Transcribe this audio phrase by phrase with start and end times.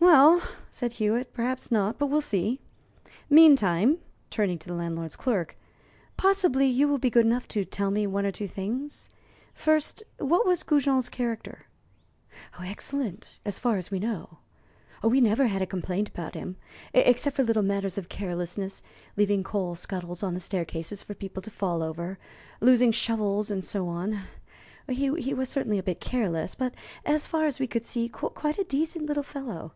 [0.00, 0.40] "Well,"
[0.70, 2.60] said Hewitt, "perhaps not; but we'll see.
[3.28, 3.98] Meantime"
[4.30, 5.58] turning to the landlord's clerk
[6.16, 9.10] "possibly you will be good enough to tell me one or two things.
[9.54, 11.66] First, what was Goujon's character?"
[12.60, 14.38] "Excellent, as far as we know.
[15.02, 16.56] We never had a complaint about him
[16.94, 18.82] except for little matters of carelessness
[19.16, 22.18] leaving coal scuttles on the staircases for people to fall over,
[22.60, 24.20] losing shovels, and so on.
[24.88, 26.74] He was certainly a bit careless, but,
[27.04, 29.74] as far as we could see, quite a decent little fellow.